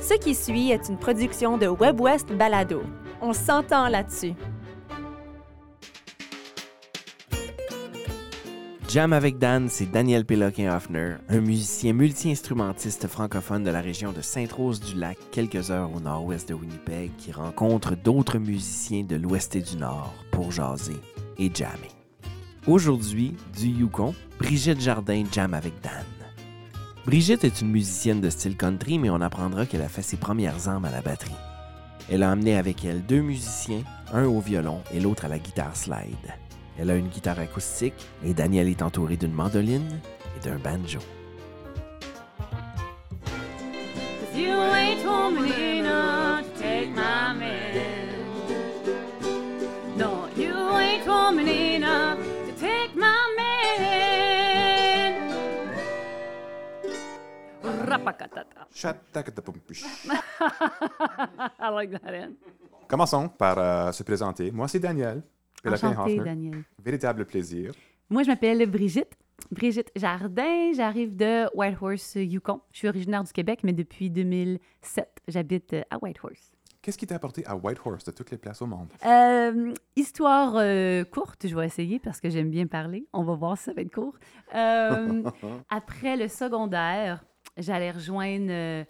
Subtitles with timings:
[0.00, 2.82] Ce qui suit est une production de WebWest Balado.
[3.20, 4.34] On s'entend là-dessus.
[8.88, 15.18] Jam avec Dan, c'est Daniel Péloquin-Hoffner, un musicien multi-instrumentiste francophone de la région de Sainte-Rose-du-Lac,
[15.30, 20.14] quelques heures au nord-ouest de Winnipeg, qui rencontre d'autres musiciens de l'ouest et du nord
[20.30, 20.96] pour jaser
[21.36, 21.90] et jammer.
[22.66, 26.17] Aujourd'hui, du Yukon, Brigitte Jardin jam avec Dan.
[27.08, 30.68] Brigitte est une musicienne de style country, mais on apprendra qu'elle a fait ses premières
[30.68, 31.32] armes à la batterie.
[32.12, 35.74] Elle a amené avec elle deux musiciens, un au violon et l'autre à la guitare
[35.74, 36.34] slide.
[36.78, 37.94] Elle a une guitare acoustique
[38.26, 40.00] et Daniel est entouré d'une mandoline
[40.36, 40.98] et d'un banjo.
[61.60, 62.34] I like that end.
[62.88, 64.50] Commençons par euh, se présenter.
[64.50, 65.22] Moi, c'est Daniel.
[65.66, 66.18] Enchantée.
[66.18, 66.64] Daniel.
[66.82, 67.72] Véritable plaisir.
[68.08, 69.14] Moi, je m'appelle Brigitte.
[69.50, 70.72] Brigitte Jardin.
[70.74, 72.60] J'arrive de Whitehorse, Yukon.
[72.72, 76.52] Je suis originaire du Québec, mais depuis 2007, j'habite euh, à Whitehorse.
[76.80, 78.88] Qu'est-ce qui t'a apporté à Whitehorse de toutes les places au monde?
[79.04, 83.06] Euh, histoire euh, courte, je vais essayer parce que j'aime bien parler.
[83.12, 84.14] On va voir si ça va être court.
[84.54, 85.22] Euh,
[85.70, 87.24] après le secondaire,
[87.58, 88.84] j'allais rejoindre, euh,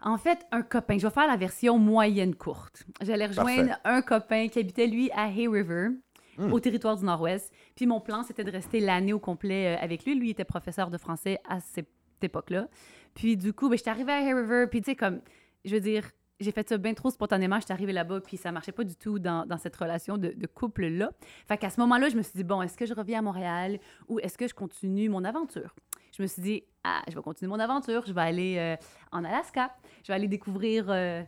[0.00, 0.98] en fait, un copain.
[0.98, 2.84] Je vais faire la version moyenne courte.
[3.02, 3.80] J'allais rejoindre Parfait.
[3.84, 5.88] un copain qui habitait, lui, à Hay River.
[6.36, 6.52] Hmm.
[6.52, 7.52] Au territoire du Nord-Ouest.
[7.76, 10.16] Puis mon plan, c'était de rester l'année au complet euh, avec lui.
[10.16, 11.86] Lui était professeur de français à cette
[12.22, 12.66] époque-là.
[13.14, 14.66] Puis du coup, ben, j'étais arrivée à Hay River.
[14.68, 15.20] Puis tu sais, comme,
[15.64, 16.10] je veux dire,
[16.40, 17.60] j'ai fait ça bien trop spontanément.
[17.60, 20.46] J'étais arrivée là-bas, puis ça marchait pas du tout dans, dans cette relation de, de
[20.48, 21.12] couple-là.
[21.46, 23.78] Fait qu'à ce moment-là, je me suis dit, bon, est-ce que je reviens à Montréal
[24.08, 25.74] ou est-ce que je continue mon aventure?
[26.16, 28.04] Je me suis dit, ah, je vais continuer mon aventure.
[28.06, 28.76] Je vais aller euh,
[29.12, 29.74] en Alaska.
[30.02, 31.22] Je vais aller découvrir euh,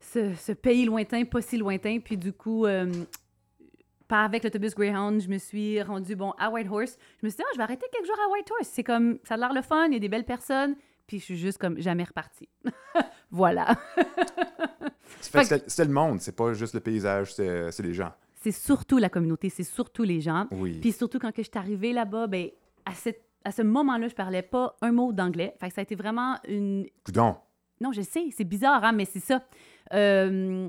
[0.00, 1.98] ce, ce pays lointain, pas si lointain.
[2.00, 2.90] Puis du coup, euh,
[4.08, 6.96] pas avec l'autobus Greyhound, je me suis rendue, bon, à Whitehorse.
[7.20, 8.68] Je me suis dit, ah, je vais arrêter quelques jours à Whitehorse.
[8.68, 10.74] C'est comme, ça a l'air le fun, il y a des belles personnes.
[11.06, 12.48] Puis je suis juste comme jamais repartie.
[13.30, 13.76] voilà.
[15.20, 18.12] C'est le monde, c'est pas juste le paysage, c'est c'est les gens.
[18.34, 20.46] c'est surtout la communauté, c'est surtout les gens.
[20.50, 20.78] Oui.
[20.80, 22.48] Puis surtout quand que je suis arrivée là-bas, ben,
[22.84, 25.54] à, cette- à ce moment-là, je parlais pas un mot d'anglais.
[25.60, 26.86] Fait que ça a été vraiment une...
[27.04, 27.36] Coudon.
[27.80, 29.44] Non, je sais, c'est bizarre, hein, mais c'est ça.
[29.92, 30.68] Euh,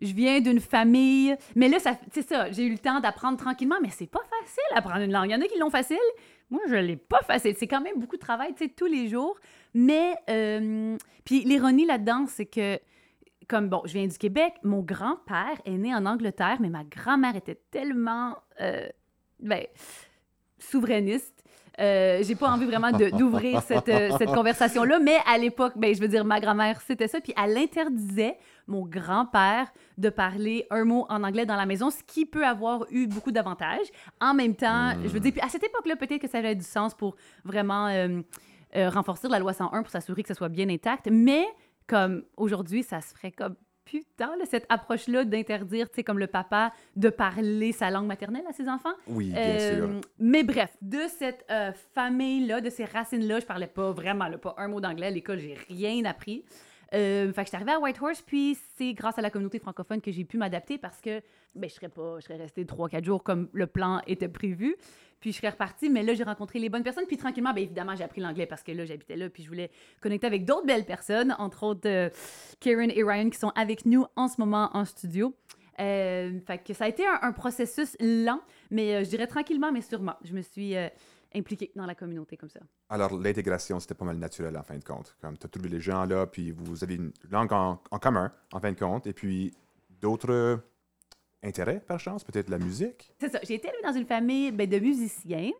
[0.00, 1.36] je viens d'une famille...
[1.56, 1.78] Mais là,
[2.10, 5.28] c'est ça, j'ai eu le temps d'apprendre tranquillement, mais c'est pas facile d'apprendre une langue.
[5.28, 5.96] Il y en a qui l'ont facile.
[6.50, 7.54] Moi, je l'ai pas facile.
[7.56, 9.38] C'est quand même beaucoup de travail, tu sais, tous les jours.
[9.72, 12.78] Mais, euh, puis l'ironie là-dedans, c'est que
[13.50, 17.34] comme bon, je viens du Québec, mon grand-père est né en Angleterre, mais ma grand-mère
[17.34, 18.88] était tellement euh,
[19.40, 19.66] ben,
[20.60, 21.39] souverainiste.
[21.80, 26.00] Euh, j'ai pas envie vraiment d'ouvrir cette, euh, cette conversation-là, mais à l'époque, ben, je
[26.00, 28.36] veux dire, ma grand-mère, c'était ça, puis elle interdisait
[28.66, 32.86] mon grand-père de parler un mot en anglais dans la maison, ce qui peut avoir
[32.90, 33.86] eu beaucoup d'avantages.
[34.20, 36.64] En même temps, je veux dire, puis à cette époque-là, peut-être que ça avait du
[36.64, 38.20] sens pour vraiment euh,
[38.76, 41.44] euh, renforcer la loi 101 pour s'assurer que ça soit bien intact, mais
[41.86, 43.56] comme aujourd'hui, ça se ferait comme
[43.90, 48.44] putain, là, cette approche-là d'interdire, tu sais, comme le papa, de parler sa langue maternelle
[48.48, 48.92] à ses enfants.
[49.08, 50.00] Oui, bien Euh, sûr.
[50.20, 54.54] Mais bref, de cette euh, famille-là, de ces racines-là, je parlais pas vraiment, là, pas
[54.58, 56.44] un mot d'anglais à l'école, j'ai rien appris.
[56.92, 60.00] Euh, fait que je suis arrivée à Whitehorse, puis c'est grâce à la communauté francophone
[60.00, 61.22] que j'ai pu m'adapter parce que
[61.54, 64.76] ben, je serais pas, je serais restée 3-4 jours comme le plan était prévu.
[65.20, 67.04] Puis je serais repartie, mais là, j'ai rencontré les bonnes personnes.
[67.06, 69.70] Puis tranquillement, bien évidemment, j'ai appris l'anglais parce que là, j'habitais là, puis je voulais
[70.00, 72.08] connecter avec d'autres belles personnes, entre autres euh,
[72.58, 75.34] Karen et Ryan qui sont avec nous en ce moment en studio.
[75.78, 78.40] Euh, fait que ça a été un, un processus lent,
[78.70, 80.16] mais je dirais tranquillement, mais sûrement.
[80.24, 80.74] Je me suis
[81.34, 82.60] impliquée dans la communauté comme ça.
[82.88, 85.16] Alors, l'intégration, c'était pas mal naturel en fin de compte.
[85.20, 88.32] Comme tu as trouvé les gens là, puis vous avez une langue en, en commun,
[88.52, 89.54] en fin de compte, et puis
[90.00, 90.60] d'autres
[91.42, 93.12] intérêts, par chance, peut-être la musique?
[93.18, 93.38] C'est ça.
[93.42, 95.50] J'ai été élevée dans une famille ben, de musiciens.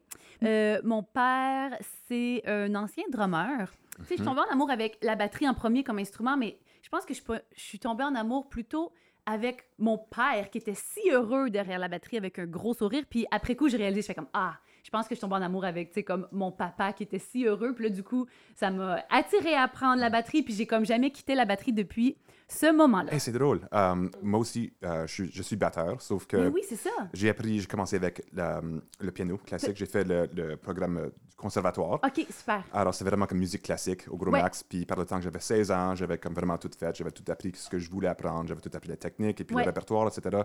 [0.42, 1.76] Euh, mon père,
[2.08, 3.70] c'est un ancien drummer.
[3.98, 6.58] Tu sais, je suis tombée en amour avec la batterie en premier comme instrument, mais
[6.82, 7.20] je pense que je
[7.54, 8.92] suis tombée en amour plutôt
[9.26, 13.04] avec mon père qui était si heureux derrière la batterie avec un gros sourire.
[13.08, 15.36] Puis après coup, je réalisais, je fais comme Ah, je pense que je tombe en
[15.42, 17.74] amour avec, tu sais, comme mon papa qui était si heureux.
[17.74, 20.42] Puis là, du coup, ça m'a attiré à apprendre la batterie.
[20.42, 22.16] Puis j'ai comme jamais quitté la batterie depuis
[22.48, 23.12] ce moment-là.
[23.14, 23.60] Hey, c'est drôle.
[23.72, 26.90] Euh, moi aussi, euh, je, suis, je suis batteur, sauf que Mais oui, c'est ça.
[27.12, 28.60] j'ai appris, j'ai commencé avec la-
[29.00, 29.76] le piano classique.
[29.76, 32.00] J'ai fait le, le programme euh, du conservatoire.
[32.04, 32.64] OK, super.
[32.72, 34.42] Alors, c'est vraiment comme musique classique au gros Ouais.
[34.42, 34.64] max.
[34.64, 36.94] Puis par le temps que j'avais 16 ans, j'avais comme vraiment tout fait.
[36.96, 38.48] J'avais tout appris ce que je voulais apprendre.
[38.48, 39.62] J'avais tout appris la technique et puis Ouais.
[39.62, 40.42] le répertoire, etc.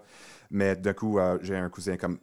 [0.52, 2.20] Mais d'un coup, j'ai un cousin comme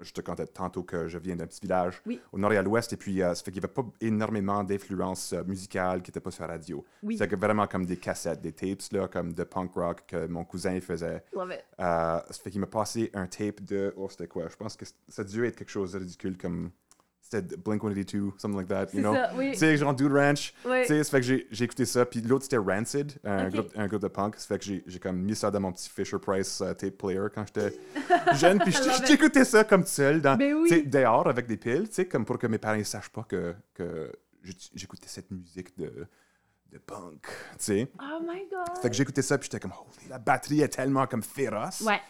[0.00, 2.20] je te contais tantôt que je viens d'un petit village Oui.
[2.32, 4.62] au nord et à l'ouest, et puis euh, ça fait qu'il n'y avait pas énormément
[4.64, 6.84] d'influence euh, musicale qui n'était pas sur la radio.
[7.02, 7.16] Oui.
[7.18, 10.80] C'était vraiment comme des cassettes, des tapes, là, comme de punk rock que mon cousin
[10.80, 11.24] faisait.
[11.32, 11.64] Love it.
[11.80, 13.92] Euh, ça fait qu'il m'a passé un tape de.
[13.96, 14.48] Oh, c'était quoi?
[14.48, 16.70] Je pense que ça a dû être quelque chose de ridicule comme.
[17.30, 19.12] C'était Blink 182, something like that, you know?
[19.12, 19.50] ça, oui.
[19.52, 20.54] Tu sais, genre Dude Ranch.
[20.64, 20.80] Oui.
[20.82, 22.06] Tu sais, ça fait que j'ai écouté ça.
[22.06, 24.36] Puis l'autre, c'était Rancid, un, groupe, un groupe de punk.
[24.36, 27.26] Ça fait que j'ai comme mis ça dans mon petit Fisher Price euh, tape player
[27.34, 27.78] quand j'étais
[28.34, 28.58] jeune.
[28.60, 28.74] Puis
[29.06, 30.86] j'écoutais ça comme seul, dans, oui.
[30.86, 33.54] dehors avec des piles, tu sais, comme pour que mes parents ne sachent pas que,
[33.74, 34.10] que
[34.42, 36.06] j'éc- j'écoutais cette musique de,
[36.72, 37.28] de punk, tu
[37.58, 37.88] sais.
[38.00, 38.78] Oh my God.
[38.80, 41.82] Fait que j'écoutais ça, puis j'étais comme, holy, la batterie est tellement comme féroce.
[41.82, 42.00] Ouais.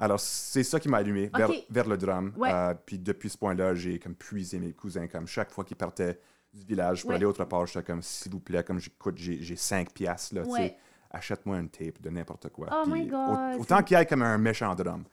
[0.00, 1.30] Alors, c'est ça qui m'a allumé
[1.68, 2.32] vers, le drum.
[2.36, 2.50] Ouais.
[2.52, 5.06] Euh, puis depuis ce point-là, j'ai comme puisé mes cousins.
[5.06, 6.18] Comme chaque fois qu'ils partaient
[6.52, 7.16] du village pour Ouais.
[7.16, 10.42] aller autre part, j'étais comme, s'il vous plaît, comme j'écoute, j'ai j'ai 5 piastres, là,
[10.42, 10.76] tu sais, Ouais.
[11.10, 12.66] achète-moi une tape de n'importe quoi.
[12.72, 15.04] Oh Puis my God, au- autant qu'il y ait comme un méchant drum.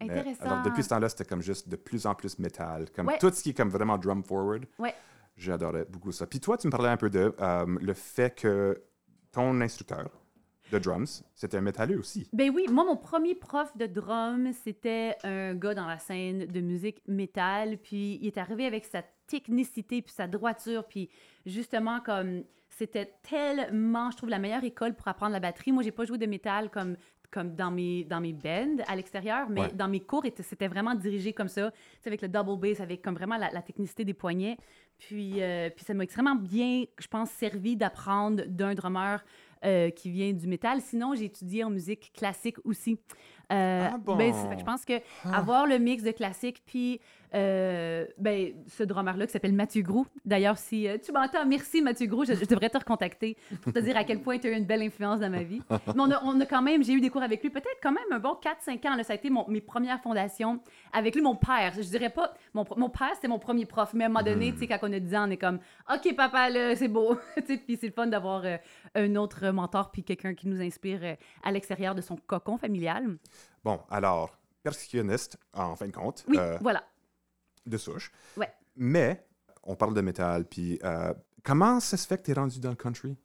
[0.00, 0.44] Mais, Intéressant.
[0.44, 2.90] alors, depuis ce temps-là, c'était comme juste de plus en plus métal.
[2.94, 4.66] Comme tout ce qui est comme vraiment drum forward.
[4.78, 4.94] Ouais.
[5.36, 6.26] J'adorais beaucoup ça.
[6.26, 8.82] Puis toi, tu me parlais un peu de euh, le fait que
[9.30, 10.10] ton instructeur
[10.72, 12.28] de drums, c'était un métalleux aussi.
[12.32, 16.60] Ben oui, moi, mon premier prof de drum, c'était un gars dans la scène de
[16.60, 17.78] musique métal.
[17.78, 21.08] Puis il est arrivé avec sa technicité, puis sa droiture, puis
[21.46, 25.72] justement, comme c'était tellement, je trouve, la meilleure école pour apprendre la batterie.
[25.72, 26.96] Moi, j'ai pas joué de métal comme
[27.30, 29.72] comme dans mes, dans mes bands à l'extérieur, mais Ouais.
[29.72, 31.72] dans mes cours, était- c'était vraiment dirigé comme ça,
[32.04, 34.58] avec le double bass, avec comme vraiment la, la technicité des poignets.
[34.98, 39.24] Puis, euh, puis ça m'a extrêmement bien, je pense, servi d'apprendre d'un drummer
[39.64, 40.80] euh, qui vient du métal.
[40.80, 42.98] Sinon, j'ai étudié en musique classique aussi.
[43.52, 44.16] Euh, Ah bon?
[44.16, 44.94] ben, fait que je pense que
[45.32, 47.00] avoir le mix de classique, puis
[47.34, 50.06] euh, ben, ce drummer-là qui s'appelle Mathieu Grou.
[50.24, 53.78] D'ailleurs, si euh, tu m'entends, merci Mathieu Grou, je, je devrais te recontacter pour te
[53.78, 55.62] dire à quel point tu as eu une belle influence dans ma vie.
[55.70, 57.92] Mais on a, on a quand même, j'ai eu des cours avec lui, peut-être quand
[57.92, 58.96] même un bon 4-5 ans.
[58.96, 60.60] Là, ça a été mon- mes premières fondations
[60.92, 61.72] avec lui, mon père.
[61.74, 64.52] Je dirais pas, mon, mon père, c'était mon premier prof, mais à un moment donné,
[64.52, 65.58] tu sais, quand on a 10 ans, on est comme,
[65.90, 67.16] OK, papa, là, c'est beau.
[67.46, 68.44] Puis c'est le fun d'avoir
[68.94, 71.00] un autre mentor, puis quelqu'un qui nous inspire
[71.42, 73.06] à l'extérieur de son cocon familial.
[73.64, 76.82] Bon, alors, percussionniste, en fin de compte, Oui, euh, voilà.
[77.66, 78.10] de souche.
[78.36, 78.52] Ouais.
[78.76, 79.24] Mais,
[79.62, 81.12] on parle de métal, puis euh,
[81.42, 83.16] comment ça se fait que tu es rendu dans le country?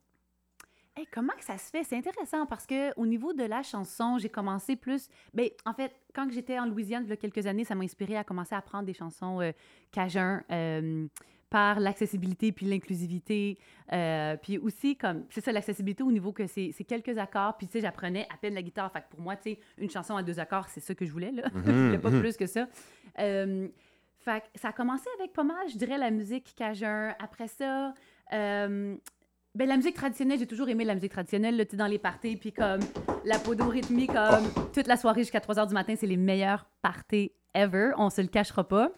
[0.95, 1.83] Hey, comment que ça se fait?
[1.83, 5.09] C'est intéressant parce que au niveau de la chanson, j'ai commencé plus.
[5.31, 8.17] Ben, en fait, quand j'étais en Louisiane il y a quelques années, ça m'a inspiré
[8.17, 9.51] à commencer à apprendre des chansons euh,
[9.91, 11.07] cajun euh,
[11.49, 13.57] par l'accessibilité puis l'inclusivité.
[13.93, 17.57] euh, puis aussi, comme, c'est ça, l'accessibilité au niveau que c'est c'est quelques accords.
[17.57, 18.91] Puis, tu sais, j'apprenais à peine la guitare.
[18.91, 21.11] Fait que pour moi, tu sais, une chanson à deux accords, c'est ça que je
[21.11, 21.43] voulais, là.
[21.65, 22.19] je voulais pas mhm.
[22.19, 22.67] plus que ça.
[23.19, 23.67] Euh,
[24.19, 27.15] fait que ça a commencé avec pas mal, je dirais, la musique cajun.
[27.19, 27.93] Après ça,
[28.33, 28.95] euh,
[29.55, 31.97] ben, la musique traditionnelle, j'ai toujours aimé la musique traditionnelle, là, tu sais, dans les
[31.97, 32.81] parties, puis comme
[33.23, 36.65] la podo rythmique, comme toute la soirée jusqu'à 3 h du matin, c'est les meilleures
[36.81, 38.91] parties ever, on se le cachera pas.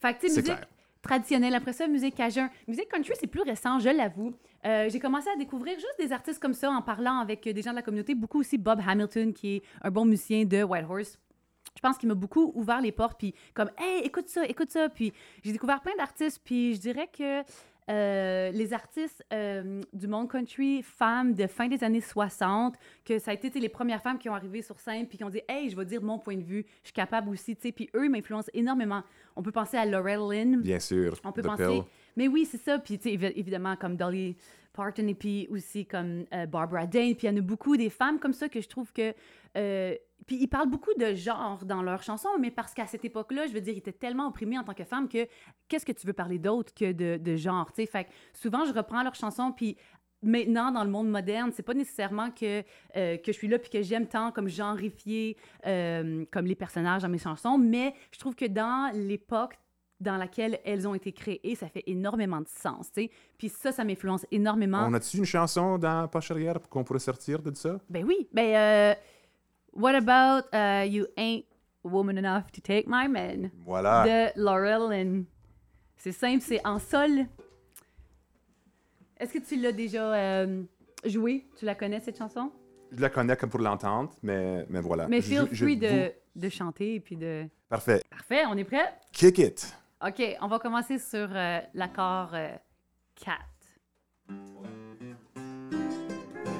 [0.00, 0.68] Fait que, tu sais, musique clair.
[1.06, 2.50] Traditionnelle, après ça, musique cajun.
[2.66, 4.32] Musique country, c'est plus récent, je l'avoue.
[4.64, 7.70] Euh, j'ai commencé à découvrir juste des artistes comme ça en parlant avec des gens
[7.70, 11.18] de la communauté, beaucoup aussi Bob Hamilton, qui est un bon musicien de Whitehorse
[11.76, 14.88] je pense qu'il m'a beaucoup ouvert les portes, puis comme, hey, écoute ça, écoute ça.
[14.88, 15.12] Puis
[15.44, 17.42] j'ai découvert plein d'artistes, puis je dirais que
[17.88, 22.74] euh, les artistes euh, du monde country, femmes de fin des années 60,
[23.04, 25.30] que ça a été les premières femmes qui ont arrivé sur scène, puis qui ont
[25.30, 27.54] dit, hey, je vais dire mon point de vue, je suis capable aussi.
[27.54, 29.02] Puis eux, m'influencent énormément.
[29.36, 30.60] On peut penser à Laurel Lynn.
[30.62, 31.16] Bien sûr.
[31.24, 31.66] On peut The penser.
[31.66, 31.82] Pill.
[32.16, 32.78] Mais oui, c'est ça.
[32.78, 34.36] Puis, évidemment, comme Dolly
[34.76, 37.14] Parton et puis aussi comme euh, Barbara Dane.
[37.14, 39.14] Puis, il y en a beaucoup des femmes comme ça que je trouve que.
[39.56, 39.94] euh,
[40.26, 43.52] puis, ils parlent beaucoup de genre dans leurs chansons, mais parce qu'à cette époque-là, je
[43.52, 45.26] veux dire, ils étaient tellement opprimés en tant que femmes que
[45.68, 47.86] qu'est-ce que tu veux parler d'autre que de, genre, tu sais?
[47.86, 49.76] Fait que souvent, je reprends leurs chansons, puis
[50.22, 52.62] maintenant, dans le monde moderne, c'est pas nécessairement que,
[52.96, 57.08] euh, que je suis là puis que j'aime tant comme genrifier comme les personnages dans
[57.08, 59.58] mes chansons, mais je trouve que dans l'époque
[59.98, 63.10] dans laquelle elles ont été créées, ça fait énormément de sens, tu sais.
[63.38, 64.84] Puis ça, ça m'influence énormément.
[64.86, 67.78] On a-tu une chanson dans Poche arrière qu'on pourrait sortir de ça?
[67.88, 68.94] Ben oui, ben euh,
[69.72, 71.44] What about uh, You Ain't
[71.82, 73.50] Woman Enough to Take My Man?
[73.64, 74.04] Voilà.
[74.34, 75.24] de Laurel Lynn.
[75.96, 77.26] C'est simple, c'est en sol.
[79.18, 80.62] Est-ce que tu l'as déjà euh,
[81.06, 81.46] joué?
[81.58, 82.52] Tu la connais, cette chanson?
[82.92, 85.08] Je la connais comme pour l'entendre, mais, mais voilà.
[85.08, 87.46] Mais feel free vous- de chanter et puis de...
[87.68, 88.02] Parfait.
[88.10, 88.94] Parfait, on est prêt?
[89.10, 89.74] Kick it.
[90.06, 92.54] OK, on va commencer sur euh, l'accord euh,
[93.16, 93.40] 4.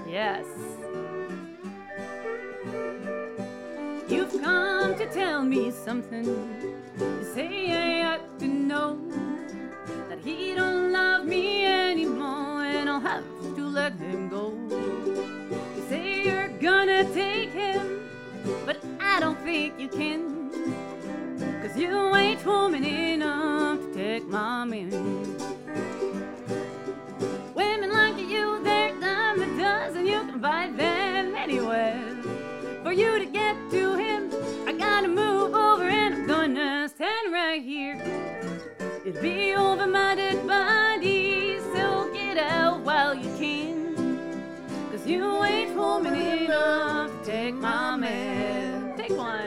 [0.08, 0.46] Yes.
[4.08, 6.24] You've come to tell me something.
[6.98, 8.98] You say I ought to know
[10.08, 13.22] that he don't love me anymore and I'll have
[13.54, 14.54] to let him go.
[15.76, 18.00] You say you're gonna take him,
[18.64, 20.35] but I don't think you can.
[21.76, 24.90] Cause you ain't woman enough to take my man.
[27.54, 32.02] Women like you, they're dime a dozen, you can buy them anywhere.
[32.82, 34.30] For you to get to him,
[34.66, 38.00] I gotta move over and I'm gonna stand right here.
[39.04, 44.56] It'll be over my dead body, so get out while you can.
[44.90, 48.96] Cause you ain't woman enough to take my man.
[48.96, 49.45] Take one.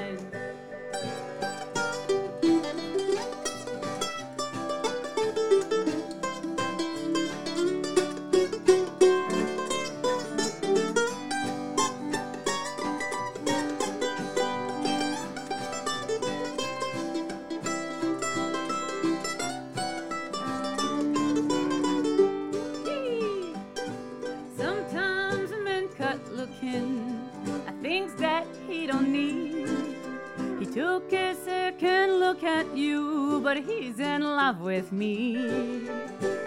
[30.74, 35.90] Took a second look at you, but he's in love with me.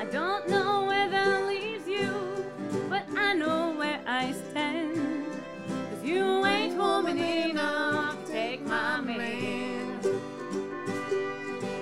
[0.01, 2.47] I don't know where that leaves you,
[2.89, 5.27] but I know where I stand.
[5.69, 9.99] Cause you ain't woman enough to take my man.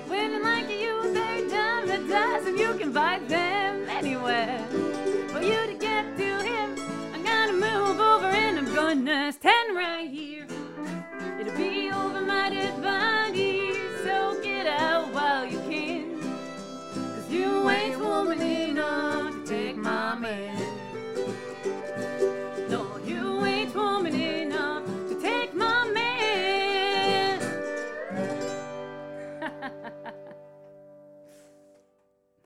[0.09, 2.57] Women like you, they're dime a dozen.
[2.57, 4.67] You can find them anywhere.
[5.29, 6.75] For you to get to him,
[7.13, 10.30] I gotta move over and I'm gonna stand right here.
[18.21, 20.57] Woman enough to take my man.
[22.69, 27.41] No, you ain't woman enough to take my man.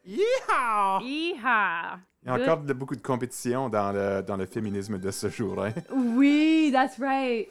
[0.07, 1.01] Yeehaw!
[1.03, 1.99] Yeehaw!
[2.23, 5.29] Il y a encore de- beaucoup de compétition dans le, dans le féminisme de ce
[5.29, 5.63] jour.
[5.63, 5.73] Hein?
[5.95, 7.49] Oui, that's right.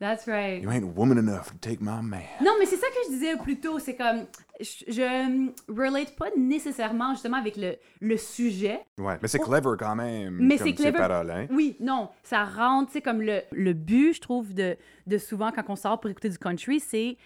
[0.00, 0.60] That's right.
[0.62, 2.22] You ain't woman enough to take my man.
[2.42, 4.26] Non, mais c'est ça que je disais plus tôt, c'est comme
[4.60, 8.80] je, je relate pas nécessairement justement avec le, le sujet.
[8.98, 9.44] Ouais, mais c'est Oh.
[9.46, 10.36] clever quand même.
[10.40, 10.92] Mais c'est ces clever.
[10.98, 11.46] paroles, hein?
[11.50, 15.52] Oui, non, ça rentre, tu sais, comme le, le but, je trouve, de, de souvent
[15.52, 17.16] quand on sort pour écouter du country, c'est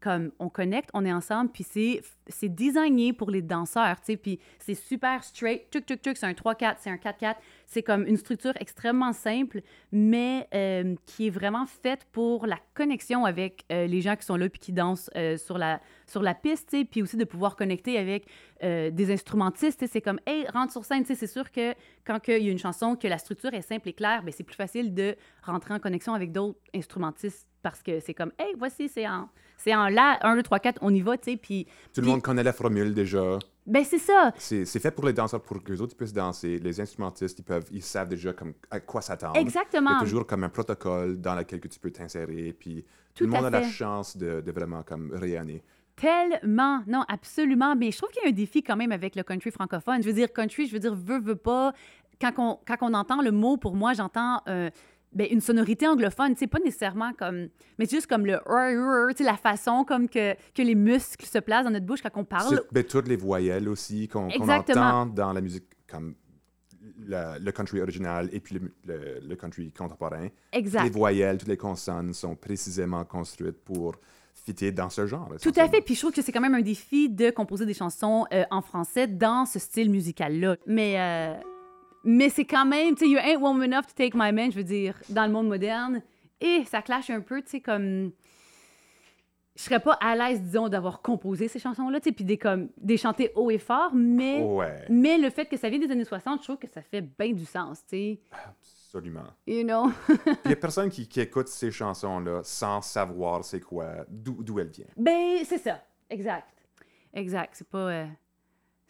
[0.00, 4.16] comme on connecte, on est ensemble, puis c'est, c'est designé pour les danseurs, tu sais,
[4.16, 7.34] puis c'est super straight, tuk tuk tuk, c'est un 3-4, c'est un 4-4,
[7.66, 9.60] c'est comme une structure extrêmement simple,
[9.92, 14.36] mais euh, qui est vraiment faite pour la connexion avec euh, les gens qui sont
[14.36, 17.24] là puis qui dansent euh, sur, la, sur la piste, tu sais, puis aussi de
[17.24, 18.26] pouvoir connecter avec
[18.62, 21.74] des instrumentistes, c'est comme, hey, rentre sur scène, tu sais, c'est sûr que
[22.06, 24.42] quand il y a une chanson, que la structure est simple et claire, ben, c'est
[24.42, 28.88] plus facile de rentrer en connexion avec d'autres instrumentistes parce que c'est comme, hey, voici,
[28.88, 31.66] c'est en, c'est en la, 1, 2, 3, 4, on y va, tu sais, Puis-
[32.14, 33.38] monde connaît la formule déjà.
[33.66, 36.58] ben, c'est ça, C'est fait pour les danseurs pour que les autres puissent danser.
[36.58, 39.34] Les instrumentistes, ils peuvent, ils savent déjà comme à quoi s'attendre.
[39.36, 39.96] Il y exactement.
[39.98, 42.52] a toujours comme un protocole dans lequel que tu peux t'insérer.
[42.58, 45.62] Puis Tout tout, le monde a la chance de, de vraiment comme rayonner.
[45.96, 47.76] Tellement, non, absolument.
[47.76, 50.02] Mais je trouve qu'il y a un défi quand même avec le country francophone.
[50.02, 51.72] Je veux dire, country, je veux dire, veut, veut pas.
[52.20, 54.70] Quand on, quand on entend le mot, pour moi, j'entends euh,
[55.14, 56.34] ben, une sonorité anglophone.
[56.36, 57.48] C'est pas nécessairement comme.
[57.78, 58.38] Mais c'est juste comme le.
[59.24, 62.60] La façon comme que, que les muscles se placent dans notre bouche quand on parle.
[62.72, 64.80] Ben, toutes les voyelles aussi qu'on Exactement.
[65.02, 66.14] entend dans la musique comme
[67.06, 70.28] la- le country original et puis le, le- le country contemporain.
[70.52, 70.90] Les Exact.
[70.92, 73.94] voyelles, toutes les consonnes sont précisément construites pour
[74.34, 75.30] fitter dans ce genre.
[75.40, 75.80] Tout à fait.
[75.80, 78.60] Puis je trouve que c'est quand même un défi de composer des chansons euh, en
[78.60, 80.56] français dans ce style musical-là.
[80.66, 81.34] Mais, euh,
[82.04, 84.56] mais c'est quand même, tu sais, You ain't woman enough to take my man, je
[84.58, 86.02] veux dire, dans le monde moderne.
[86.40, 88.12] Et ça clash un peu, tu sais, comme.
[89.56, 92.70] Je serais pas à l'aise, disons, d'avoir composé ces chansons-là, tu sais, puis des, comme,
[92.76, 96.04] des chanter haut et fort, mais, Ouais, mais le fait que ça vient des années
[96.04, 98.20] 60, je trouve que ça fait bien du sens, tu sais.
[98.32, 99.28] absolument.
[99.46, 99.92] You know?
[100.44, 104.70] Il y a personne qui, qui écoute ces chansons-là sans savoir c'est quoi, d'où elles
[104.70, 104.88] viennent.
[104.96, 105.80] Ben, c'est ça.
[106.10, 106.48] Exact.
[107.12, 107.50] Exact.
[107.54, 107.78] C'est pas.
[107.78, 108.06] euh,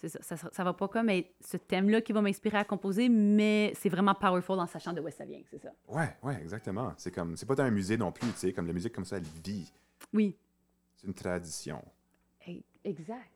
[0.08, 0.48] ça, ça.
[0.52, 4.14] ça va pas comme être ce thème-là qui va m'inspirer à composer, mais c'est vraiment
[4.14, 5.70] powerful en sachant de où ça vient, c'est ça.
[5.88, 6.92] Ouais, ouais, exactement.
[6.96, 9.04] C'est comme, c'est pas dans un musée non plus, tu sais, comme la musique comme
[9.04, 9.72] ça, elle vit.
[10.12, 10.36] Oui.
[10.96, 11.82] C'est une tradition.
[12.84, 13.30] Exact.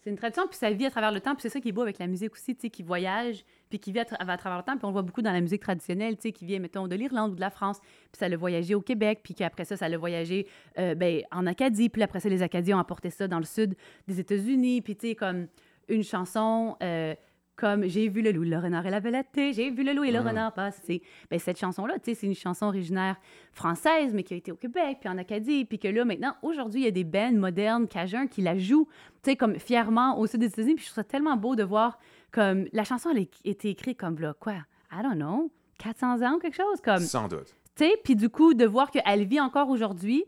[0.00, 1.72] C'est une tradition, puis ça vit à travers le temps, puis c'est ça qui est
[1.72, 4.36] beau avec la musique aussi, tu sais, qui voyage, puis qui vit à, tra- à
[4.36, 6.44] travers le temps, puis on le voit beaucoup dans la musique traditionnelle, tu sais, qui
[6.44, 9.34] vient, mettons, de l'Irlande ou de la France, puis ça l'a voyagé au Québec, puis
[9.34, 10.48] qu'après ça, ça l'a voyagé
[10.78, 13.76] euh, ben, en Acadie, puis après ça, les Acadiens ont apporté ça dans le sud
[14.08, 15.46] des États-Unis, puis tu sais, comme
[15.92, 17.14] une chanson euh,
[17.54, 20.10] comme J'ai vu le loup, le renard et la belette, j'ai vu le loup et
[20.10, 20.26] le Mhm.
[20.28, 21.02] renard passer.
[21.30, 23.16] Ben, cette chanson-là, c'est une chanson originaire
[23.52, 26.80] française, mais qui a été au Québec, puis en Acadie, puis que là, maintenant, aujourd'hui,
[26.80, 28.88] il y a des bands modernes, cajuns, qui la jouent,
[29.22, 31.62] tu sais, comme fièrement au sud des États-Unis, puis je trouve ça tellement beau de
[31.62, 31.98] voir
[32.32, 34.54] comme la chanson, elle a été écrite comme, là, quoi,
[34.90, 37.54] I don't know, 400 ans ou quelque chose, comme, Sans doute.
[37.76, 40.24] tu sais, puis du coup, de voir qu'elle vit encore aujourd'hui,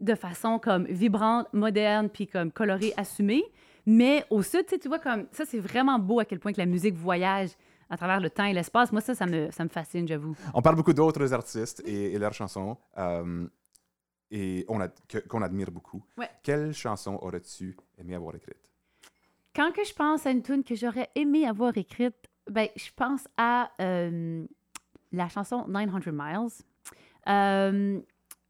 [0.00, 3.42] de façon comme vibrante, moderne, puis comme colorée, assumée.
[3.90, 6.66] Mais au sud, tu vois, comme ça, c'est vraiment beau à quel point que la
[6.66, 7.52] musique voyage
[7.88, 8.92] à travers le temps et l'espace.
[8.92, 10.36] Moi, ça, ça me, ça me fascine, j'avoue.
[10.52, 13.46] On parle beaucoup d'autres artistes et, et leurs chansons euh,
[14.30, 14.78] et on
[15.26, 16.04] qu'on admire beaucoup.
[16.18, 16.28] Ouais.
[16.42, 18.70] Quelle chanson aurais-tu aimé avoir écrite?
[19.56, 23.26] Quand que je pense à une tune que j'aurais aimé avoir écrite, ben, je pense
[23.38, 24.44] à euh,
[25.12, 26.48] la chanson 900 Miles.
[27.26, 28.00] Euh,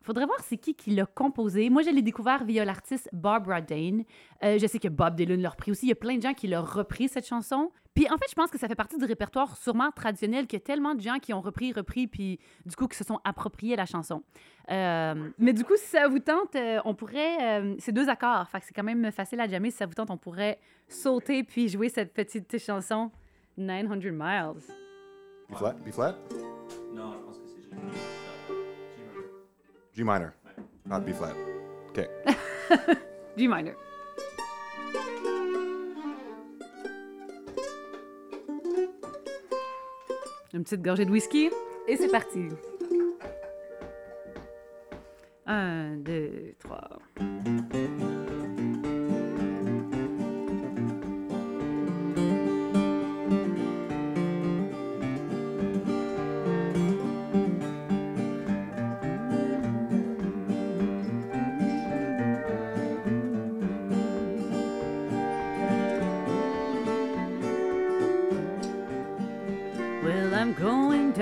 [0.09, 1.69] faudrait voir c'est qui qui l'a composé.
[1.69, 4.05] Moi, je l'ai découvert via l'artiste Barbara Dane.
[4.43, 5.87] Euh, je sais que Bob Dylan l'a repris aussi.
[5.87, 7.71] Il y a plein de gens qui l'ont repris, cette chanson.
[7.95, 10.62] Puis en fait, je pense que ça fait partie du répertoire sûrement traditionnel qu'il y
[10.62, 13.77] a tellement de gens qui ont repris, repris, puis du coup, qui se sont appropriés
[13.77, 14.23] la chanson.
[14.71, 17.61] Euh, mais du coup, si ça vous tente, euh, on pourrait...
[17.61, 19.73] euh, c'est deux accords, fait que c'est quand même facile à jammer.
[19.73, 23.11] Si ça vous tente, on pourrait sauter puis jouer cette petite chanson
[23.57, 24.62] 900 Miles.
[25.50, 25.73] B flat?
[25.85, 26.15] B flat?
[29.99, 30.33] G minor.
[30.87, 31.35] Not B flat.
[31.88, 32.09] OK.
[33.37, 33.75] G minor.
[40.55, 41.50] Une petite gorgée de whisky
[41.88, 42.47] et c'est parti.
[45.47, 47.00] Un, deux, trois.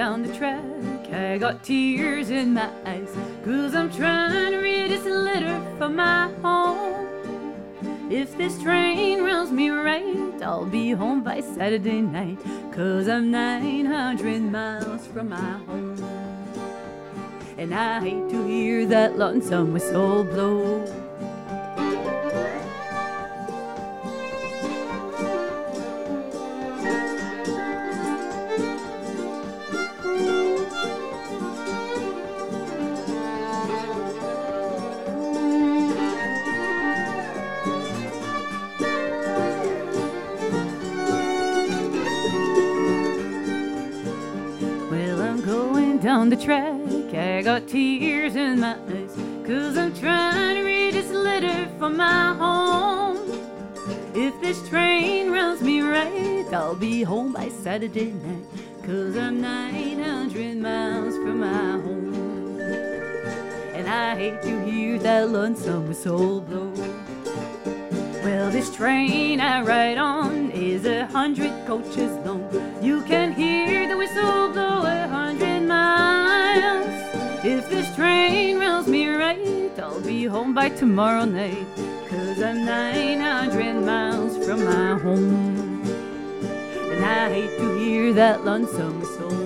[0.07, 1.13] Down the track.
[1.13, 3.13] I got tears in my eyes.
[3.45, 7.53] Cause I'm trying to read this letter from my home.
[8.09, 12.39] If this train runs me right, I'll be home by Saturday night.
[12.71, 15.99] Cause I'm 900 miles from my home.
[17.59, 20.85] And I hate to hear that lonesome whistle blow.
[46.07, 47.13] Down the track.
[47.15, 49.13] I got tears in my eyes.
[49.45, 53.19] Cause I'm trying to read this letter from my home.
[54.15, 58.47] If this train runs me right, I'll be home by Saturday night.
[58.85, 62.61] Cause I'm 900 miles from my home.
[63.75, 66.73] And I hate to hear that lonesome whistle blow.
[68.23, 72.47] Well, this train I ride on is a hundred coaches long.
[72.81, 74.66] You can hear the whistle blow
[80.27, 81.67] home by tomorrow night.
[82.09, 85.83] Cause I'm 900 miles from my home.
[86.91, 89.46] And I hate to hear that lonesome whistle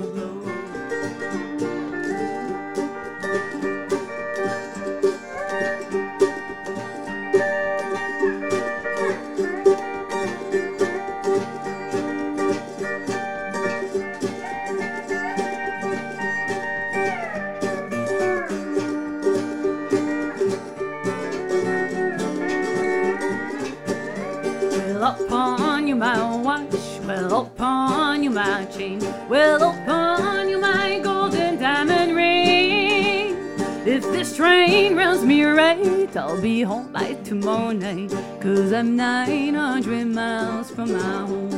[36.42, 41.52] Be home by tomorrow night, cause I'm 900 miles from my home.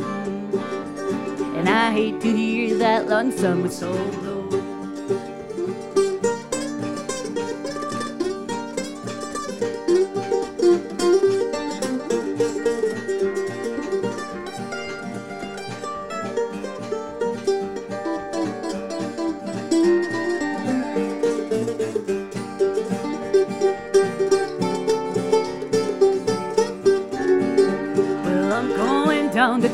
[1.56, 4.41] And I hate to hear that lonesome whistle blow.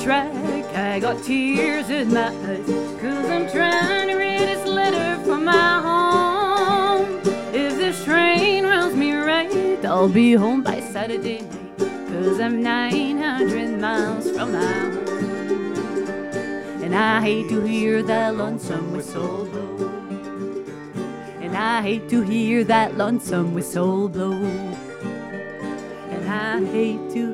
[0.08, 0.64] Track.
[0.74, 2.66] I got tears in my eyes.
[2.98, 7.20] Cause I'm trying to read this letter from my home.
[7.52, 11.78] If this train runs me right, I'll be home by Saturday night.
[12.08, 15.08] Cause I'm 900 miles from my home.
[16.82, 19.90] And I hate to hear that lonesome whistle blow.
[21.42, 24.32] And I hate to hear that lonesome whistle blow.
[26.14, 27.27] And I hate to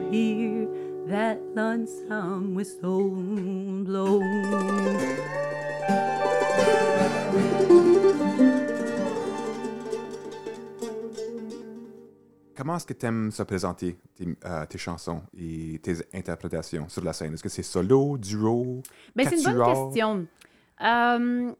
[12.56, 17.04] comment est-ce que tu aimes se présenter tes, euh, tes chansons et tes interprétations sur
[17.04, 17.34] la scène?
[17.34, 18.82] Est-ce que c'est solo, duo?
[19.14, 20.26] Ben, c'est une bonne question.
[20.82, 21.52] Euh,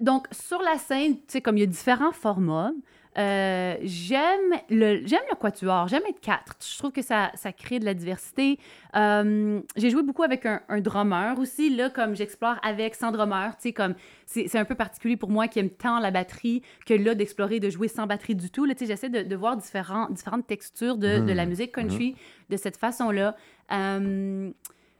[0.00, 2.72] donc, sur la scène, tu sais, comme il y a différents formats,
[3.18, 6.56] euh, j'aime le, j'aime le quatuor, j'aime être quatre.
[6.60, 8.58] Je trouve que ça, ça crée de la diversité.
[8.94, 13.56] Euh, j'ai joué beaucoup avec un, un drummer aussi, là, comme j'explore avec sans drummer,
[13.56, 13.94] tu sais, comme
[14.26, 17.60] c'est, c'est un peu particulier pour moi qui aime tant la batterie que là, d'explorer,
[17.60, 18.64] de jouer sans batterie du tout.
[18.64, 22.16] Là, tu sais, j'essaie de, de voir différents, différentes textures de, de la musique country
[22.50, 23.36] de cette façon-là.
[23.72, 24.50] Euh,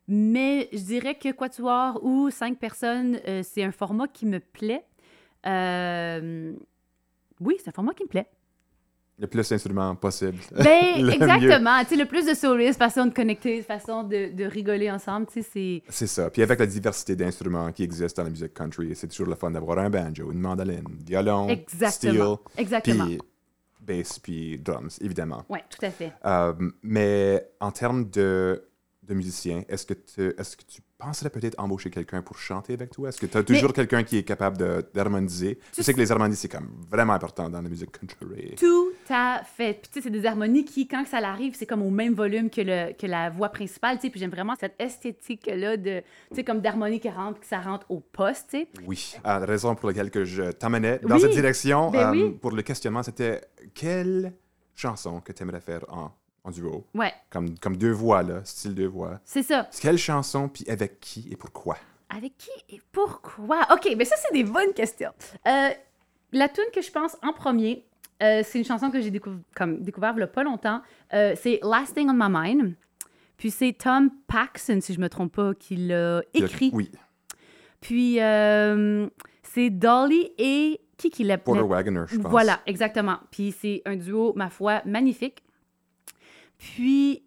[0.08, 4.84] mais je dirais que Quatuor ou cinq personnes, c'est un format qui me plaît.
[5.46, 6.54] Euh,
[7.40, 8.26] oui, c'est un format qui me plaît.
[9.18, 10.36] Le plus d'instruments possible.
[10.52, 11.82] Ben, exactement.
[11.84, 15.42] Tu sais, le plus de solistes, façon de connecter, façon de, de rigoler ensemble, tu
[15.42, 15.82] sais, c'est...
[15.88, 16.28] C'est ça.
[16.28, 19.50] Puis avec la diversité d'instruments qui existent dans la musique country, c'est toujours le fun
[19.50, 22.36] d'avoir un banjo, une mandoline, violon, Exactement.
[22.36, 23.06] steel, Exactement.
[23.06, 23.18] puis
[23.80, 25.44] bass, puis drums, évidemment.
[25.48, 26.12] Oui, tout à fait.
[26.26, 28.64] Euh, mais en termes de,
[29.02, 32.90] de musicien, est-ce que, tu- est-ce que tu penserais peut-être embaucher quelqu'un pour chanter avec
[32.90, 33.08] toi?
[33.10, 34.56] Est-ce que tu as toujours quelqu'un qui est capable
[34.94, 35.58] d'harmoniser?
[35.70, 38.54] Je Tu sais que les harmonies, c'est comme vraiment important dans la musique country.
[38.56, 39.74] Tout à fait.
[39.74, 42.48] Puis, tu sais, c'est des harmonies qui, quand ça l'arrive, c'est comme au même volume
[42.50, 44.10] que, le, que la voix principale, tu sais.
[44.10, 47.86] Puis j'aime vraiment cette esthétique-là de, tu sais, comme d'harmonie qui rentre, que ça rentre
[47.90, 48.68] au poste, tu sais.
[48.86, 49.14] Oui.
[49.26, 51.20] Euh, la raison pour laquelle que je t'amenais dans Oui.
[51.20, 52.30] cette direction Ben euh, oui.
[52.40, 53.42] pour le questionnement, c'était
[53.74, 54.32] quelle
[54.74, 56.10] chanson que tu aimerais faire en,
[56.46, 56.86] en duo?
[56.94, 59.20] Ouais, Comme, comme deux voix, là, style deux voix.
[59.24, 59.68] c'est ça.
[59.80, 61.76] Quelle chanson, puis avec qui et pourquoi?
[62.08, 63.66] Avec qui et pourquoi?
[63.72, 65.10] OK, mais ça, c'est des bonnes questions.
[65.46, 65.68] Euh,
[66.32, 67.84] la tune que je pense en premier,
[68.22, 69.40] euh, c'est une chanson que j'ai décou-
[69.80, 70.80] découvert il y a pas longtemps.
[71.12, 72.74] Euh, c'est Last Thing on My Mind.
[73.36, 76.70] Puis c'est Tom Paxson, si je me trompe pas, qui l'a écrit.
[76.72, 76.90] Oui.
[77.80, 78.14] Puis
[79.42, 82.30] c'est Dolly et qui qui l'a Porter Wagoner, je pense.
[82.30, 83.18] Voilà, exactement.
[83.30, 85.42] Puis c'est un duo, ma foi, magnifique.
[86.58, 87.22] Puis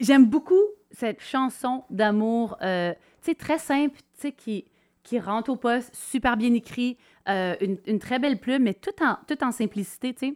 [0.00, 2.92] j'aime beaucoup cette chanson d'amour, euh,
[3.22, 4.64] tu sais, très simple, tu sais, qui,
[5.02, 6.96] qui rentre au poste, super bien écrit,
[7.28, 10.34] euh, une, une très belle plume, mais tout en, tout en simplicité, tu sais.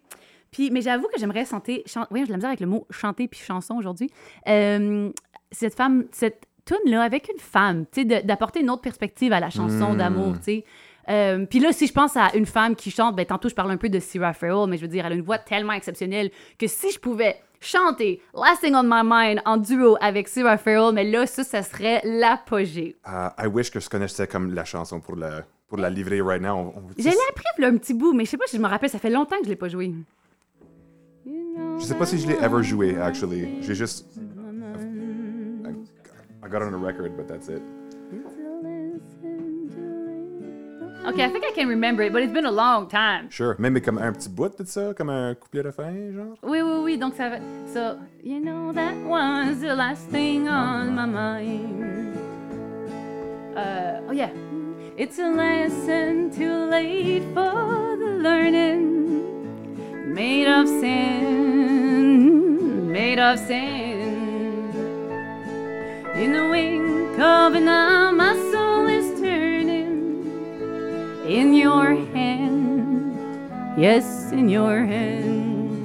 [0.51, 3.29] Puis, mais j'avoue que j'aimerais chanter, chan- oui, j'ai la misère avec le mot chanter
[3.29, 4.11] puis chanson aujourd'hui.
[4.49, 5.11] Euh,
[5.53, 9.51] cette femme, cette tune-là avec une femme, tu sais, d'apporter une autre perspective à la
[9.51, 9.97] chanson Mm.
[9.99, 10.65] d'amour, tu sais.
[11.09, 13.71] Euh, puis là, si je pense à une femme qui chante, ben tantôt je parle
[13.71, 16.31] un peu de Sarah Farrell, mais je veux dire, elle a une voix tellement exceptionnelle
[16.59, 20.93] que si je pouvais chanter Last Thing on My Mind en duo avec Sarah Farrell,
[20.95, 22.97] mais là, ça, ça serait l'apogée.
[23.09, 26.43] Euh, I wish que je connaissais comme la chanson pour la, pour la livrer right
[26.43, 26.55] now.
[26.77, 28.69] On- Je l'ai appris là, un petit bout, mais je sais pas si je me
[28.69, 29.93] rappelle, ça fait longtemps que je l'ai pas joué.
[31.79, 33.63] Je sais pas si je l'ai ever joué, actually.
[33.63, 34.07] J'ai juste.
[35.65, 37.61] I, got it on a record, but that's it.
[41.07, 43.31] Ok, I think I can remember it, but it's been a long time.
[43.31, 43.55] Sure.
[43.61, 46.37] Même comme un petit bout de ça, comme un couplet de fin, genre.
[46.43, 47.39] Oui, oui, oui, donc ça va.
[47.73, 52.17] So, you know that was the last thing on my mind.
[53.57, 54.31] Uh, oh, yeah.
[54.99, 59.05] It's a lesson too late for the learning.
[60.13, 62.11] Made of sin,
[62.91, 64.73] made of sin.
[66.17, 68.11] In the wink of an eye,
[71.27, 73.19] in your hand.
[73.77, 75.85] Yes, in your hand.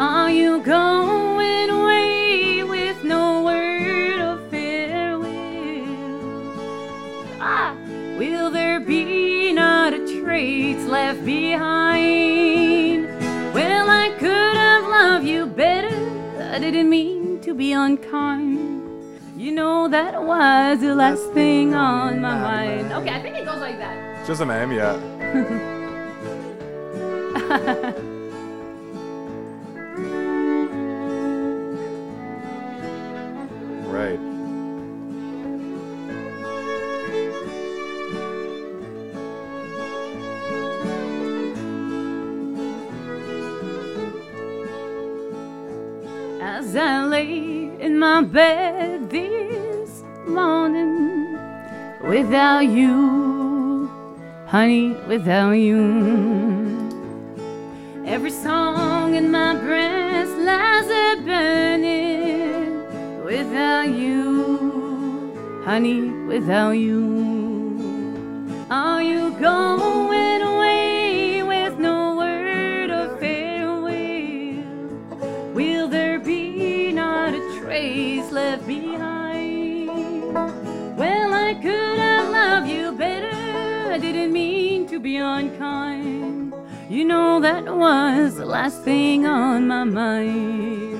[0.00, 5.28] Are you going away with no word of farewell?
[7.40, 7.76] Ah,
[8.18, 13.06] will there be not a trace left behind?
[13.52, 15.94] Well, I could have loved you better.
[16.52, 18.80] I didn't mean to be unkind.
[19.36, 22.92] You know that was the last thing on my mind.
[22.92, 24.11] Okay, I think it goes like that.
[24.26, 24.96] Just a même, yeah.
[54.52, 55.80] honey, without you.
[58.04, 62.84] Every song in my breast lies there burning,
[63.24, 67.00] without you, honey, without you.
[68.68, 70.11] Are you going
[85.22, 86.54] unkind.
[86.88, 90.91] You know that was the last thing on my mind.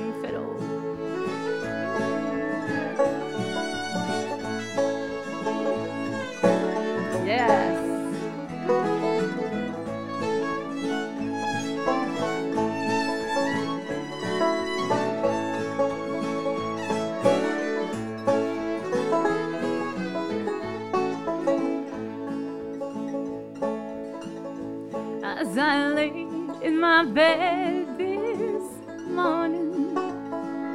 [25.42, 26.28] As I lay
[26.62, 28.62] in my bed this
[29.08, 29.92] morning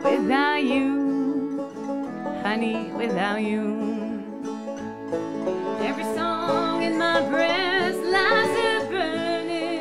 [0.03, 1.71] without you,
[2.43, 3.63] honey, without you.
[5.79, 9.79] Every song in my breast lies there burning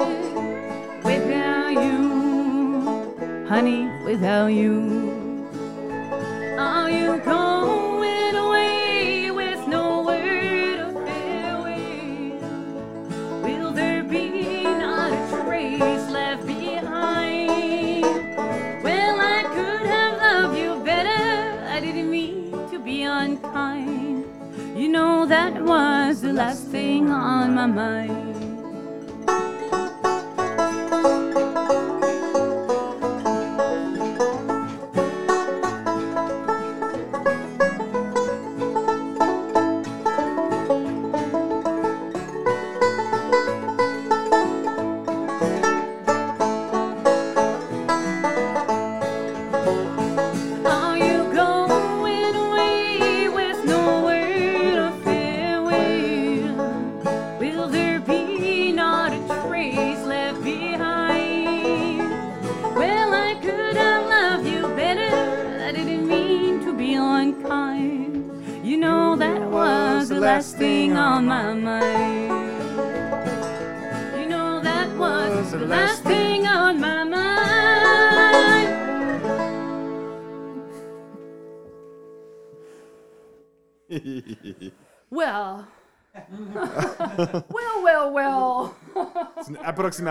[1.02, 5.15] without you, honey, without you.
[27.04, 28.15] On my mind.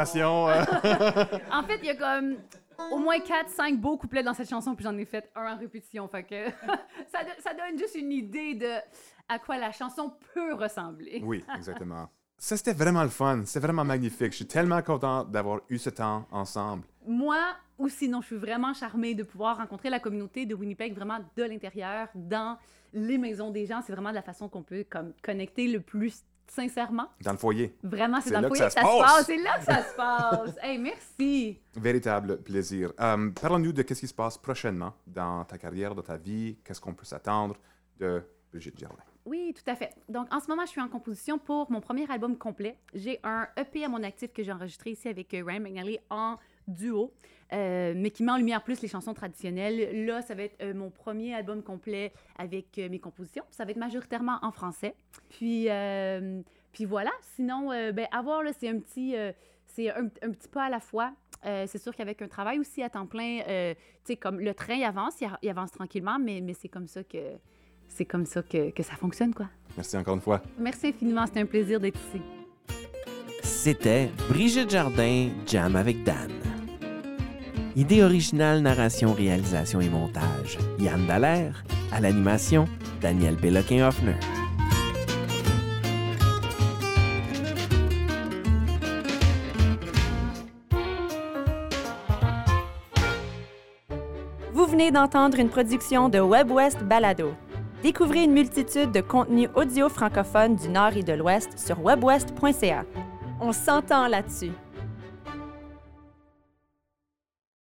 [0.05, 1.25] C'est euh.
[1.51, 2.35] En fait, il y a comme
[2.91, 6.07] au moins 4-5 beaux couplets dans cette chanson, puis j'en ai fait un en répétition.
[6.07, 6.49] Fait que
[7.11, 8.71] ça, do- ça donne juste une idée de
[9.27, 11.21] à quoi la chanson peut ressembler.
[11.23, 12.09] oui, exactement.
[12.37, 13.43] Ça, c'était vraiment le fun.
[13.45, 14.31] C'était vraiment magnifique.
[14.31, 16.83] Je suis tellement content d'avoir eu ce temps ensemble.
[17.07, 17.37] Moi
[17.77, 21.43] ou sinon, je suis vraiment charmée de pouvoir rencontrer la communauté de Winnipeg vraiment de
[21.43, 22.57] l'intérieur, dans
[22.93, 23.81] les maisons des gens.
[23.85, 27.07] C'est vraiment de la façon qu'on peut comme connecter le plus sincèrement?
[27.21, 27.75] Dans le foyer.
[27.83, 28.69] Vraiment, c'est dans le que foyer?
[28.69, 29.13] ça que ça se passe.
[29.13, 29.25] passe.
[29.25, 30.55] C'est là que ça se passe.
[30.61, 31.59] Hey, merci.
[31.75, 32.91] Véritable plaisir.
[32.99, 36.57] Euh, Parlons-nous de qu'est-ce qui se passe prochainement dans ta carrière, dans ta vie.
[36.63, 37.55] Qu'est-ce qu'on peut s'attendre
[37.99, 39.03] de Brigitte Germain.
[39.25, 39.89] Oui, tout à fait.
[40.07, 42.77] Donc, en ce moment, je suis en composition pour mon premier album complet.
[42.93, 46.37] J'ai un EP à mon actif que j'ai enregistré ici avec euh, Ryan McNally en
[46.67, 47.11] duo,
[47.53, 50.05] euh, mais qui met en lumière plus les chansons traditionnelles.
[50.05, 53.43] Là, ça va être euh, mon premier album complet avec euh, mes compositions.
[53.51, 54.95] Ça va être majoritairement en français.
[55.29, 57.11] Puis, euh, puis voilà.
[57.35, 59.31] Sinon, euh, ben, à voir, là, c'est un petit, euh,
[59.67, 61.13] c'est un, un petit pas à la fois.
[61.45, 64.53] Euh, c'est sûr qu'avec un travail aussi à temps plein, euh, tu sais, comme le
[64.53, 67.33] train il avance, il, avance tranquillement, mais, mais c'est comme ça que
[67.87, 69.47] c'est comme ça que, que ça fonctionne, quoi.
[69.77, 70.41] Merci encore une fois.
[70.57, 72.21] Merci infiniment, c'était un plaisir d'être ici.
[73.43, 76.31] C'était Brigitte Jardin, Jam avec Dan.
[77.77, 80.57] Idée originale, narration, réalisation et montage.
[80.79, 81.65] Yann Dallaire.
[81.91, 82.69] À l'animation,
[83.01, 84.15] Daniel Péloquin-Hoffner.
[94.53, 97.33] Vous venez d'entendre une production de WebWest Balado.
[97.83, 102.85] Découvrez une multitude de contenus audio francophones du Nord et de l'Ouest sur webwest.ca.
[103.41, 104.53] On s'entend là-dessus.